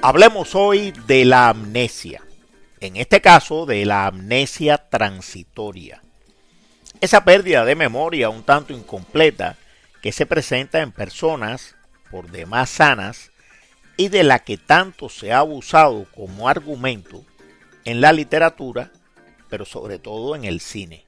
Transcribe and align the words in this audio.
Hablemos 0.00 0.54
hoy 0.54 0.92
de 1.08 1.24
la 1.24 1.48
amnesia, 1.48 2.22
en 2.78 2.96
este 2.96 3.20
caso 3.20 3.66
de 3.66 3.84
la 3.84 4.06
amnesia 4.06 4.78
transitoria. 4.78 6.02
Esa 7.00 7.24
pérdida 7.24 7.64
de 7.64 7.74
memoria 7.74 8.30
un 8.30 8.44
tanto 8.44 8.72
incompleta 8.72 9.56
que 10.00 10.12
se 10.12 10.24
presenta 10.24 10.82
en 10.82 10.92
personas 10.92 11.74
por 12.12 12.30
demás 12.30 12.70
sanas 12.70 13.32
y 13.96 14.08
de 14.08 14.22
la 14.22 14.38
que 14.38 14.56
tanto 14.56 15.08
se 15.08 15.32
ha 15.32 15.40
abusado 15.40 16.06
como 16.14 16.48
argumento 16.48 17.24
en 17.84 18.00
la 18.00 18.12
literatura, 18.12 18.92
pero 19.48 19.64
sobre 19.64 19.98
todo 19.98 20.36
en 20.36 20.44
el 20.44 20.60
cine. 20.60 21.06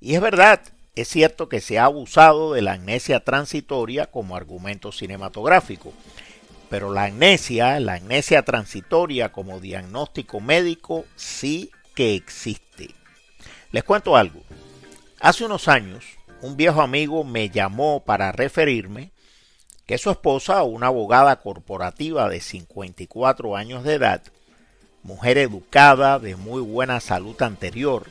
Y 0.00 0.14
es 0.14 0.20
verdad, 0.20 0.60
es 0.94 1.08
cierto 1.08 1.48
que 1.48 1.60
se 1.60 1.80
ha 1.80 1.86
abusado 1.86 2.52
de 2.52 2.62
la 2.62 2.74
amnesia 2.74 3.24
transitoria 3.24 4.06
como 4.06 4.36
argumento 4.36 4.92
cinematográfico, 4.92 5.92
pero 6.72 6.90
la 6.90 7.04
amnesia, 7.04 7.78
la 7.80 7.96
amnesia 7.96 8.44
transitoria 8.44 9.30
como 9.30 9.60
diagnóstico 9.60 10.40
médico 10.40 11.04
sí 11.16 11.70
que 11.94 12.14
existe. 12.14 12.94
Les 13.72 13.84
cuento 13.84 14.16
algo. 14.16 14.40
Hace 15.20 15.44
unos 15.44 15.68
años, 15.68 16.02
un 16.40 16.56
viejo 16.56 16.80
amigo 16.80 17.24
me 17.24 17.50
llamó 17.50 18.02
para 18.06 18.32
referirme 18.32 19.10
que 19.84 19.98
su 19.98 20.10
esposa, 20.10 20.62
una 20.62 20.86
abogada 20.86 21.40
corporativa 21.40 22.30
de 22.30 22.40
54 22.40 23.54
años 23.54 23.84
de 23.84 23.92
edad, 23.92 24.22
mujer 25.02 25.36
educada, 25.36 26.18
de 26.18 26.36
muy 26.36 26.62
buena 26.62 27.00
salud 27.00 27.36
anterior, 27.42 28.06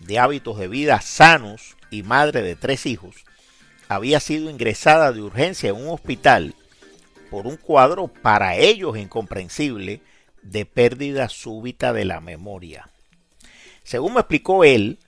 de 0.00 0.18
hábitos 0.18 0.58
de 0.58 0.66
vida 0.66 1.00
sanos 1.00 1.76
y 1.92 2.02
madre 2.02 2.42
de 2.42 2.56
tres 2.56 2.86
hijos, 2.86 3.24
había 3.86 4.18
sido 4.18 4.50
ingresada 4.50 5.12
de 5.12 5.22
urgencia 5.22 5.70
en 5.70 5.76
un 5.76 5.90
hospital 5.90 6.56
por 7.34 7.48
un 7.48 7.56
cuadro 7.56 8.06
para 8.06 8.54
ellos 8.54 8.96
incomprensible 8.96 10.00
de 10.42 10.66
pérdida 10.66 11.28
súbita 11.28 11.92
de 11.92 12.04
la 12.04 12.20
memoria. 12.20 12.88
Según 13.82 14.14
me 14.14 14.20
explicó 14.20 14.62
él, 14.62 15.00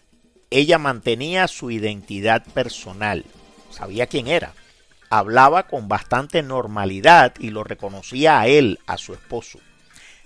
ella 0.51 0.77
mantenía 0.77 1.47
su 1.47 1.71
identidad 1.71 2.45
personal, 2.53 3.25
sabía 3.71 4.09
quién 4.09 4.27
era, 4.27 4.55
hablaba 5.09 5.69
con 5.69 5.87
bastante 5.87 6.43
normalidad 6.43 7.33
y 7.39 7.51
lo 7.51 7.63
reconocía 7.63 8.41
a 8.41 8.49
él, 8.49 8.81
a 8.89 8.99
su 8.99 9.15
esposo. 9.15 9.61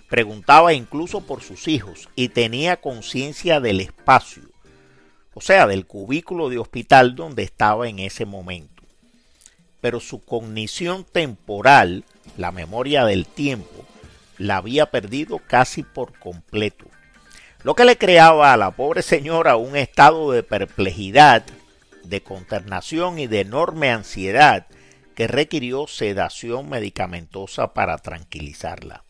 Preguntaba 0.09 0.73
incluso 0.73 1.21
por 1.21 1.43
sus 1.43 1.69
hijos 1.69 2.09
y 2.17 2.31
tenía 2.31 2.81
conciencia 2.81 3.61
del 3.61 3.79
espacio, 3.79 4.45
o 5.35 5.43
sea, 5.43 5.67
del 5.67 5.85
cubículo 5.85 6.49
de 6.49 6.57
hospital 6.57 7.15
donde 7.15 7.43
estaba 7.43 7.91
en 7.91 7.99
ese 7.99 8.25
momento. 8.25 8.80
Pero 9.81 10.01
su 10.01 10.23
cognición 10.25 11.05
temporal, 11.05 12.05
la 12.37 12.53
memoria 12.53 13.05
del 13.05 13.27
tiempo, 13.27 13.85
la 14.39 14.57
había 14.57 14.91
perdido 14.91 15.41
casi 15.47 15.83
por 15.83 16.19
completo, 16.19 16.87
lo 17.63 17.75
que 17.75 17.85
le 17.85 17.99
creaba 17.99 18.53
a 18.53 18.57
la 18.57 18.71
pobre 18.71 19.03
señora 19.03 19.57
un 19.57 19.77
estado 19.77 20.33
de 20.33 20.43
perplejidad 20.43 21.45
de 22.05 22.23
consternación 22.23 23.19
y 23.19 23.27
de 23.27 23.41
enorme 23.41 23.91
ansiedad 23.91 24.67
que 25.15 25.27
requirió 25.27 25.87
sedación 25.87 26.71
medicamentosa 26.71 27.75
para 27.75 27.99
tranquilizarla. 27.99 29.05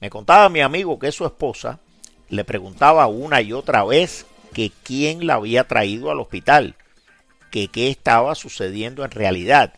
Me 0.00 0.10
contaba 0.10 0.48
mi 0.48 0.60
amigo 0.60 0.98
que 0.98 1.12
su 1.12 1.24
esposa 1.24 1.78
le 2.28 2.44
preguntaba 2.44 3.06
una 3.06 3.40
y 3.40 3.52
otra 3.52 3.84
vez 3.84 4.26
que 4.52 4.72
quién 4.82 5.26
la 5.26 5.34
había 5.34 5.68
traído 5.68 6.10
al 6.10 6.18
hospital, 6.18 6.74
que 7.52 7.68
qué 7.68 7.88
estaba 7.88 8.34
sucediendo 8.34 9.04
en 9.04 9.12
realidad 9.12 9.74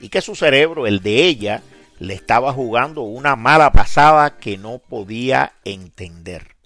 y 0.00 0.08
que 0.08 0.20
su 0.20 0.34
cerebro, 0.34 0.86
el 0.86 1.00
de 1.00 1.24
ella, 1.24 1.62
le 1.98 2.14
estaba 2.14 2.52
jugando 2.52 3.02
una 3.02 3.36
mala 3.36 3.72
pasada 3.72 4.36
que 4.38 4.58
no 4.58 4.78
podía 4.78 5.52
entender. 5.64 6.56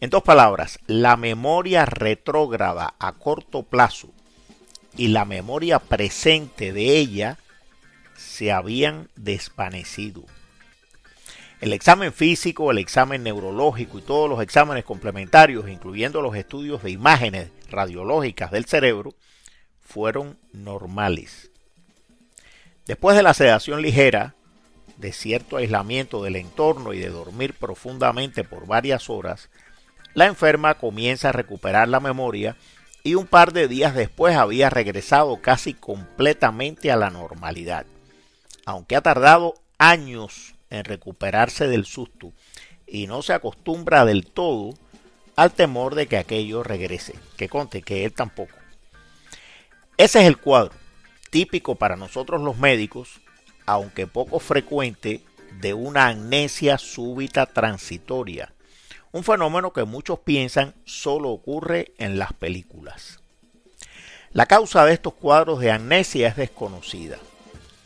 En 0.00 0.10
dos 0.10 0.22
palabras, 0.22 0.78
la 0.86 1.16
memoria 1.16 1.86
retrógrada 1.86 2.94
a 2.98 3.12
corto 3.12 3.62
plazo 3.62 4.10
y 4.96 5.08
la 5.08 5.24
memoria 5.24 5.78
presente 5.78 6.72
de 6.72 6.98
ella 6.98 7.38
se 8.16 8.52
habían 8.52 9.08
desvanecido. 9.16 10.24
El 11.60 11.72
examen 11.72 12.12
físico, 12.12 12.70
el 12.70 12.78
examen 12.78 13.22
neurológico 13.22 13.98
y 13.98 14.02
todos 14.02 14.28
los 14.28 14.42
exámenes 14.42 14.84
complementarios, 14.84 15.68
incluyendo 15.68 16.20
los 16.20 16.36
estudios 16.36 16.82
de 16.82 16.90
imágenes 16.90 17.48
radiológicas 17.70 18.50
del 18.50 18.66
cerebro, 18.66 19.14
fueron 19.80 20.38
normales. 20.52 21.50
Después 22.86 23.16
de 23.16 23.22
la 23.22 23.32
sedación 23.32 23.80
ligera, 23.80 24.34
de 24.98 25.12
cierto 25.12 25.56
aislamiento 25.56 26.22
del 26.22 26.36
entorno 26.36 26.92
y 26.92 26.98
de 26.98 27.08
dormir 27.08 27.54
profundamente 27.54 28.44
por 28.44 28.66
varias 28.66 29.08
horas, 29.08 29.48
la 30.12 30.26
enferma 30.26 30.74
comienza 30.74 31.30
a 31.30 31.32
recuperar 31.32 31.88
la 31.88 32.00
memoria 32.00 32.56
y 33.02 33.14
un 33.14 33.26
par 33.26 33.52
de 33.52 33.68
días 33.68 33.94
después 33.94 34.36
había 34.36 34.70
regresado 34.70 35.40
casi 35.40 35.74
completamente 35.74 36.92
a 36.92 36.96
la 36.96 37.10
normalidad. 37.10 37.86
Aunque 38.66 38.96
ha 38.96 39.00
tardado 39.00 39.54
años 39.78 40.54
en 40.70 40.84
recuperarse 40.84 41.66
del 41.68 41.86
susto 41.86 42.32
y 42.86 43.06
no 43.06 43.22
se 43.22 43.32
acostumbra 43.32 44.04
del 44.04 44.26
todo 44.26 44.74
al 45.36 45.52
temor 45.52 45.94
de 45.94 46.06
que 46.06 46.18
aquello 46.18 46.62
regrese, 46.62 47.14
que 47.36 47.48
conte 47.48 47.82
que 47.82 48.04
él 48.04 48.12
tampoco. 48.12 48.54
Ese 49.96 50.20
es 50.20 50.26
el 50.26 50.38
cuadro, 50.38 50.74
típico 51.34 51.74
para 51.74 51.96
nosotros 51.96 52.40
los 52.42 52.58
médicos, 52.58 53.20
aunque 53.66 54.06
poco 54.06 54.38
frecuente, 54.38 55.20
de 55.60 55.74
una 55.74 56.06
amnesia 56.06 56.78
súbita 56.78 57.46
transitoria, 57.46 58.52
un 59.10 59.24
fenómeno 59.24 59.72
que 59.72 59.82
muchos 59.82 60.20
piensan 60.20 60.74
solo 60.84 61.30
ocurre 61.30 61.92
en 61.98 62.20
las 62.20 62.34
películas. 62.34 63.18
La 64.30 64.46
causa 64.46 64.84
de 64.84 64.92
estos 64.92 65.14
cuadros 65.14 65.58
de 65.58 65.72
amnesia 65.72 66.28
es 66.28 66.36
desconocida, 66.36 67.18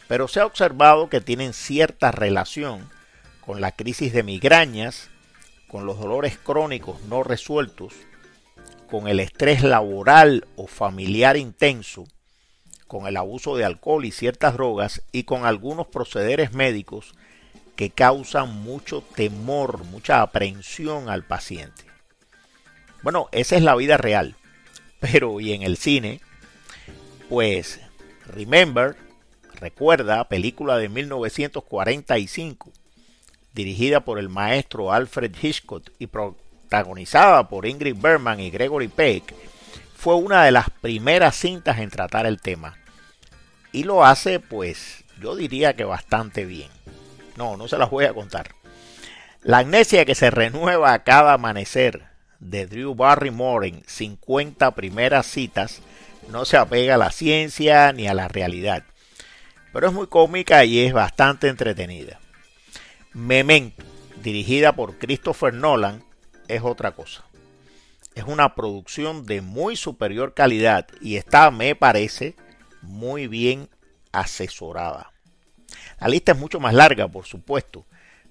pero 0.09 0.29
se 0.29 0.41
ha 0.41 0.45
observado 0.45 1.09
que 1.09 1.23
tienen 1.23 1.55
cierta 1.55 2.11
relación 2.11 2.91
con 3.41 3.63
la 3.63 3.73
crisis 3.73 4.13
de 4.13 4.25
migrañas, 4.25 5.09
con 5.69 5.87
los 5.87 5.99
dolores 5.99 6.37
crónicos 6.37 7.01
no 7.05 7.23
resueltos, 7.23 7.95
con 8.91 9.09
el 9.09 9.21
estrés 9.21 9.63
laboral 9.63 10.47
o 10.57 10.67
familiar 10.67 11.39
intenso, 11.39 12.05
con 12.88 13.06
el 13.06 13.16
abuso 13.16 13.56
de 13.56 13.65
alcohol 13.65 14.04
y 14.04 14.10
ciertas 14.10 14.54
drogas 14.54 15.03
y 15.12 15.22
con 15.22 15.47
algunos 15.47 15.87
procederes 15.87 16.53
médicos 16.53 17.15
que 17.76 17.91
causan 17.91 18.62
mucho 18.62 19.03
temor, 19.15 19.84
mucha 19.84 20.22
aprehensión 20.22 21.09
al 21.09 21.22
paciente. 21.22 21.84
Bueno, 23.04 23.28
esa 23.31 23.54
es 23.54 23.62
la 23.62 23.76
vida 23.76 23.97
real. 23.97 24.34
Pero 24.99 25.38
y 25.38 25.53
en 25.53 25.62
el 25.62 25.76
cine, 25.76 26.21
pues 27.28 27.78
Remember, 28.28 28.94
recuerda, 29.55 30.28
película 30.28 30.76
de 30.76 30.88
1945, 30.88 32.70
dirigida 33.55 34.00
por 34.00 34.19
el 34.19 34.28
maestro 34.28 34.93
Alfred 34.93 35.34
Hitchcock 35.41 35.91
y 35.99 36.09
protagonizada 36.09 37.49
por 37.49 37.66
Ingrid 37.66 37.97
Bergman 37.97 38.41
y 38.41 38.50
Gregory 38.50 38.88
Peck, 38.88 39.34
fue 39.99 40.15
una 40.15 40.45
de 40.45 40.53
las 40.53 40.71
primeras 40.71 41.35
cintas 41.35 41.81
en 41.81 41.91
tratar 41.91 42.25
el 42.25 42.41
tema. 42.41 42.77
Y 43.73 43.83
lo 43.83 44.05
hace, 44.05 44.39
pues, 44.39 45.05
yo 45.21 45.35
diría 45.35 45.75
que 45.75 45.83
bastante 45.83 46.45
bien. 46.45 46.71
No, 47.37 47.57
no 47.57 47.67
se 47.67 47.79
las 47.79 47.91
voy 47.91 48.05
a 48.05 48.15
contar. 48.15 48.55
La 49.43 49.59
amnesia 49.59 50.05
que 50.05 50.15
se 50.15 50.31
renueva 50.31 50.93
a 50.93 51.03
cada 51.03 51.33
amanecer 51.33 52.05
de 52.39 52.67
Drew 52.67 52.95
Barrymore 52.95 53.67
en 53.67 53.83
50 53.89 54.71
primeras 54.77 55.27
citas 55.27 55.83
no 56.29 56.44
se 56.44 56.59
apega 56.59 56.94
a 56.94 56.99
la 56.99 57.11
ciencia 57.11 57.93
ni 57.93 58.06
a 58.06 58.15
la 58.15 58.29
realidad, 58.29 58.85
pero 59.73 59.89
es 59.89 59.93
muy 59.93 60.06
cómica 60.06 60.65
y 60.65 60.79
es 60.79 60.93
bastante 60.93 61.49
entretenida. 61.49 62.21
Memento, 63.15 63.83
dirigida 64.23 64.75
por 64.75 64.97
Christopher 64.97 65.55
Nolan, 65.55 66.05
es 66.47 66.62
otra 66.62 66.93
cosa. 66.93 67.25
Es 68.14 68.25
una 68.25 68.55
producción 68.55 69.26
de 69.26 69.40
muy 69.40 69.76
superior 69.76 70.34
calidad 70.34 70.88
y 71.00 71.16
está, 71.16 71.50
me 71.50 71.75
parece, 71.75 72.37
muy 72.82 73.28
bien 73.28 73.69
asesorada. 74.12 75.12
La 76.00 76.08
lista 76.08 76.32
es 76.32 76.38
mucho 76.38 76.60
más 76.60 76.75
larga, 76.75 77.08
por 77.08 77.26
supuesto, 77.26 77.87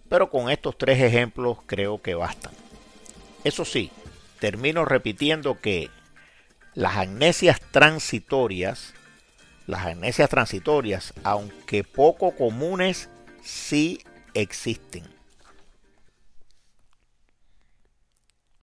pero 0.10 0.30
con 0.30 0.50
estos 0.50 0.78
tres 0.78 1.02
ejemplos 1.02 1.60
creo 1.66 2.02
que 2.02 2.16
bastan. 2.16 2.54
Eso 3.44 3.66
sí, 3.66 3.92
termino 4.40 4.86
repitiendo 4.86 5.60
que 5.60 5.90
las 6.74 6.98
amnesias 6.98 7.60
transitorias, 7.72 8.94
las 9.66 9.86
amnesias 9.86 10.30
transitorias, 10.30 11.14
aunque 11.24 11.84
poco 11.84 12.36
comunes, 12.36 13.10
sí 13.42 14.00
existen. 14.34 15.17